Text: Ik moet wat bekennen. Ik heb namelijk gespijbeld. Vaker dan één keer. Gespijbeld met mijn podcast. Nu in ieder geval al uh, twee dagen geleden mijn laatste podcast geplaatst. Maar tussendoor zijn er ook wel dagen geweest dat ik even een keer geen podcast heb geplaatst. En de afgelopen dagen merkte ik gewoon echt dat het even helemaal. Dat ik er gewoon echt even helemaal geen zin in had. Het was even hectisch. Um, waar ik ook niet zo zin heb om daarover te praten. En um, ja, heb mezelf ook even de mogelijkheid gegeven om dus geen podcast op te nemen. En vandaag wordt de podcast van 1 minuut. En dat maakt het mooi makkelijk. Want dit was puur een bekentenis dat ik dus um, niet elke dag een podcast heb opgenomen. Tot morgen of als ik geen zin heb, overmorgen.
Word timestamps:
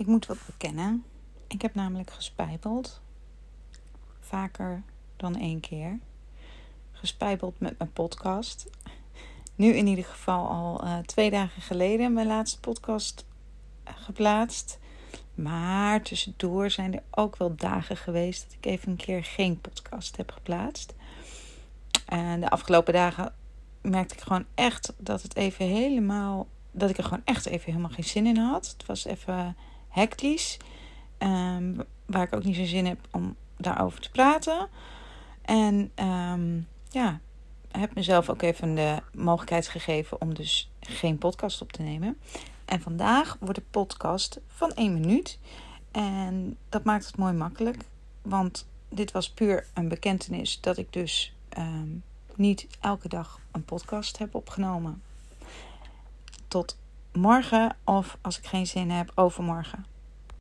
Ik 0.00 0.06
moet 0.06 0.26
wat 0.26 0.46
bekennen. 0.46 1.04
Ik 1.46 1.62
heb 1.62 1.74
namelijk 1.74 2.10
gespijbeld. 2.10 3.00
Vaker 4.20 4.82
dan 5.16 5.36
één 5.36 5.60
keer. 5.60 5.98
Gespijbeld 6.92 7.60
met 7.60 7.78
mijn 7.78 7.92
podcast. 7.92 8.70
Nu 9.54 9.72
in 9.72 9.86
ieder 9.86 10.04
geval 10.04 10.48
al 10.48 10.84
uh, 10.84 10.98
twee 10.98 11.30
dagen 11.30 11.62
geleden 11.62 12.12
mijn 12.12 12.26
laatste 12.26 12.60
podcast 12.60 13.26
geplaatst. 13.84 14.78
Maar 15.34 16.02
tussendoor 16.02 16.70
zijn 16.70 16.94
er 16.94 17.02
ook 17.10 17.36
wel 17.36 17.56
dagen 17.56 17.96
geweest 17.96 18.44
dat 18.44 18.52
ik 18.52 18.66
even 18.66 18.90
een 18.90 18.96
keer 18.96 19.24
geen 19.24 19.60
podcast 19.60 20.16
heb 20.16 20.30
geplaatst. 20.30 20.94
En 22.06 22.40
de 22.40 22.50
afgelopen 22.50 22.92
dagen 22.92 23.34
merkte 23.80 24.14
ik 24.14 24.20
gewoon 24.20 24.46
echt 24.54 24.92
dat 24.98 25.22
het 25.22 25.36
even 25.36 25.66
helemaal. 25.66 26.46
Dat 26.70 26.90
ik 26.90 26.98
er 26.98 27.04
gewoon 27.04 27.24
echt 27.24 27.46
even 27.46 27.72
helemaal 27.72 27.90
geen 27.90 28.04
zin 28.04 28.26
in 28.26 28.36
had. 28.36 28.68
Het 28.68 28.86
was 28.86 29.04
even 29.04 29.56
hectisch. 29.90 30.56
Um, 31.18 31.82
waar 32.06 32.22
ik 32.22 32.34
ook 32.34 32.44
niet 32.44 32.56
zo 32.56 32.64
zin 32.64 32.86
heb 32.86 32.98
om 33.10 33.36
daarover 33.56 34.00
te 34.00 34.10
praten. 34.10 34.68
En 35.42 35.90
um, 35.96 36.68
ja, 36.90 37.20
heb 37.70 37.94
mezelf 37.94 38.28
ook 38.30 38.42
even 38.42 38.74
de 38.74 39.02
mogelijkheid 39.14 39.68
gegeven 39.68 40.20
om 40.20 40.34
dus 40.34 40.70
geen 40.80 41.18
podcast 41.18 41.62
op 41.62 41.72
te 41.72 41.82
nemen. 41.82 42.18
En 42.64 42.80
vandaag 42.80 43.36
wordt 43.40 43.58
de 43.58 43.64
podcast 43.70 44.40
van 44.46 44.72
1 44.74 45.00
minuut. 45.00 45.38
En 45.90 46.56
dat 46.68 46.84
maakt 46.84 47.06
het 47.06 47.16
mooi 47.16 47.32
makkelijk. 47.32 47.84
Want 48.22 48.66
dit 48.88 49.12
was 49.12 49.30
puur 49.30 49.66
een 49.74 49.88
bekentenis 49.88 50.60
dat 50.60 50.76
ik 50.76 50.92
dus 50.92 51.34
um, 51.58 52.02
niet 52.34 52.66
elke 52.80 53.08
dag 53.08 53.40
een 53.50 53.64
podcast 53.64 54.18
heb 54.18 54.34
opgenomen. 54.34 55.02
Tot 56.48 56.78
morgen 57.12 57.76
of 57.84 58.18
als 58.20 58.38
ik 58.38 58.46
geen 58.46 58.66
zin 58.66 58.90
heb, 58.90 59.12
overmorgen. 59.14 59.89